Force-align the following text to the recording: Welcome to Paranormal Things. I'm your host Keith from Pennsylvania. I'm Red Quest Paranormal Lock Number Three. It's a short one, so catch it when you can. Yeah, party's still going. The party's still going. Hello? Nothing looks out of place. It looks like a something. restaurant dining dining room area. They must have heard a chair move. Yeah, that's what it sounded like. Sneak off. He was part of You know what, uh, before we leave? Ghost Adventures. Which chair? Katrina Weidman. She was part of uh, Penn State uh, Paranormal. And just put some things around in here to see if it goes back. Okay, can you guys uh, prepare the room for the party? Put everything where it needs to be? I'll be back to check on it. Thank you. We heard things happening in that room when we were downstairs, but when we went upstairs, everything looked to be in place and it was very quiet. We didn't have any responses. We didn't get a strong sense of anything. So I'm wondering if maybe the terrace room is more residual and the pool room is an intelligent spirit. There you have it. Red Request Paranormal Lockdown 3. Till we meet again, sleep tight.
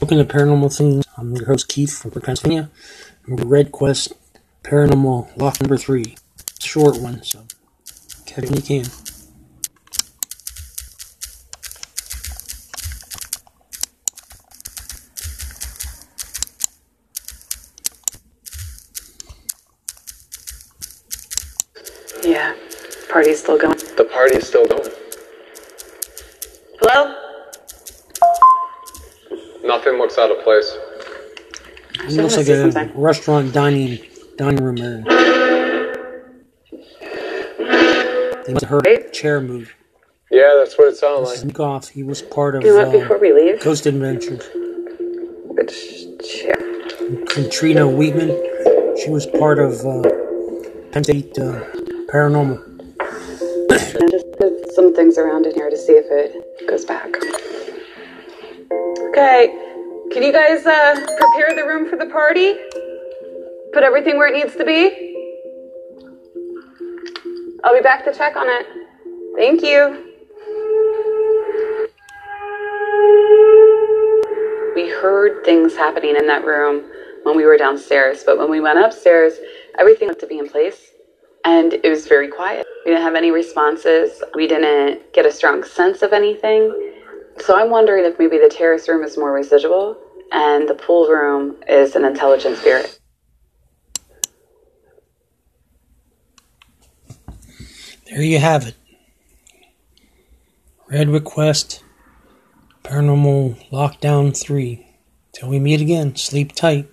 Welcome 0.00 0.18
to 0.18 0.24
Paranormal 0.24 0.76
Things. 0.76 1.04
I'm 1.16 1.34
your 1.34 1.46
host 1.46 1.66
Keith 1.66 1.98
from 1.98 2.12
Pennsylvania. 2.12 2.70
I'm 3.26 3.34
Red 3.34 3.72
Quest 3.72 4.12
Paranormal 4.62 5.36
Lock 5.36 5.60
Number 5.60 5.76
Three. 5.76 6.14
It's 6.38 6.64
a 6.64 6.68
short 6.68 7.00
one, 7.00 7.24
so 7.24 7.40
catch 8.24 8.44
it 8.44 8.50
when 8.50 8.58
you 8.58 8.62
can. 8.62 8.84
Yeah, 22.22 22.54
party's 23.10 23.40
still 23.40 23.58
going. 23.58 23.78
The 23.96 24.08
party's 24.12 24.46
still 24.46 24.68
going. 24.68 24.90
Hello? 26.80 27.27
Nothing 29.68 29.98
looks 29.98 30.16
out 30.16 30.30
of 30.30 30.42
place. 30.44 30.78
It 32.04 32.12
looks 32.12 32.38
like 32.38 32.48
a 32.48 32.72
something. 32.72 32.98
restaurant 32.98 33.52
dining 33.52 33.98
dining 34.38 34.64
room 34.64 34.78
area. 34.78 35.04
They 38.46 38.54
must 38.54 38.64
have 38.64 38.70
heard 38.70 38.86
a 38.86 39.10
chair 39.10 39.42
move. 39.42 39.74
Yeah, 40.30 40.54
that's 40.56 40.78
what 40.78 40.88
it 40.88 40.96
sounded 40.96 41.28
like. 41.28 41.36
Sneak 41.36 41.60
off. 41.60 41.88
He 41.88 42.02
was 42.02 42.22
part 42.22 42.54
of 42.54 42.62
You 42.62 42.70
know 42.70 42.86
what, 42.86 42.96
uh, 42.96 42.98
before 42.98 43.18
we 43.18 43.34
leave? 43.34 43.62
Ghost 43.62 43.84
Adventures. 43.84 44.48
Which 45.48 45.74
chair? 46.26 46.56
Katrina 47.26 47.82
Weidman. 47.82 48.32
She 49.04 49.10
was 49.10 49.26
part 49.26 49.58
of 49.58 49.84
uh, 49.84 50.00
Penn 50.92 51.04
State 51.04 51.38
uh, 51.38 51.60
Paranormal. 52.10 52.64
And 54.00 54.10
just 54.10 54.32
put 54.38 54.72
some 54.72 54.94
things 54.94 55.18
around 55.18 55.44
in 55.44 55.54
here 55.54 55.68
to 55.68 55.76
see 55.76 55.92
if 55.92 56.06
it 56.08 56.66
goes 56.66 56.86
back. 56.86 57.12
Okay, 59.18 59.48
can 60.12 60.22
you 60.22 60.32
guys 60.32 60.64
uh, 60.64 60.94
prepare 60.94 61.56
the 61.56 61.66
room 61.66 61.90
for 61.90 61.96
the 61.96 62.06
party? 62.06 62.54
Put 63.72 63.82
everything 63.82 64.16
where 64.16 64.28
it 64.28 64.36
needs 64.36 64.54
to 64.54 64.64
be? 64.64 64.94
I'll 67.64 67.74
be 67.74 67.82
back 67.82 68.04
to 68.04 68.14
check 68.14 68.36
on 68.36 68.46
it. 68.48 68.64
Thank 69.36 69.62
you. 69.62 70.04
We 74.76 74.88
heard 74.88 75.44
things 75.44 75.74
happening 75.74 76.14
in 76.14 76.28
that 76.28 76.44
room 76.44 76.88
when 77.24 77.36
we 77.36 77.44
were 77.44 77.56
downstairs, 77.56 78.22
but 78.24 78.38
when 78.38 78.48
we 78.48 78.60
went 78.60 78.78
upstairs, 78.78 79.32
everything 79.80 80.06
looked 80.06 80.20
to 80.20 80.28
be 80.28 80.38
in 80.38 80.48
place 80.48 80.92
and 81.44 81.72
it 81.72 81.90
was 81.90 82.06
very 82.06 82.28
quiet. 82.28 82.64
We 82.84 82.92
didn't 82.92 83.02
have 83.02 83.16
any 83.16 83.32
responses. 83.32 84.22
We 84.36 84.46
didn't 84.46 85.12
get 85.12 85.26
a 85.26 85.32
strong 85.32 85.64
sense 85.64 86.02
of 86.02 86.12
anything. 86.12 86.87
So 87.40 87.56
I'm 87.56 87.70
wondering 87.70 88.04
if 88.04 88.18
maybe 88.18 88.38
the 88.38 88.48
terrace 88.48 88.88
room 88.88 89.02
is 89.02 89.16
more 89.16 89.32
residual 89.32 89.96
and 90.32 90.68
the 90.68 90.74
pool 90.74 91.08
room 91.08 91.56
is 91.68 91.96
an 91.96 92.04
intelligent 92.04 92.58
spirit. 92.58 92.98
There 98.10 98.22
you 98.22 98.38
have 98.38 98.66
it. 98.66 98.74
Red 100.90 101.08
Request 101.08 101.82
Paranormal 102.82 103.70
Lockdown 103.70 104.36
3. 104.36 104.86
Till 105.32 105.48
we 105.48 105.58
meet 105.58 105.80
again, 105.80 106.16
sleep 106.16 106.52
tight. 106.52 106.88